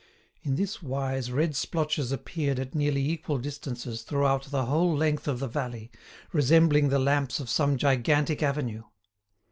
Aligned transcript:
In 0.41 0.55
this 0.55 0.81
wise 0.81 1.31
red 1.31 1.55
splotches 1.55 2.11
appeared 2.11 2.57
at 2.59 2.73
nearly 2.73 3.07
equal 3.07 3.37
distances 3.37 4.01
throughout 4.01 4.45
the 4.45 4.65
whole 4.65 4.97
length 4.97 5.27
of 5.27 5.39
the 5.39 5.47
valley, 5.47 5.91
resembling 6.33 6.89
the 6.89 6.97
lamps 6.97 7.39
of 7.39 7.51
some 7.51 7.77
gigantic 7.77 8.41
avenue. 8.41 8.81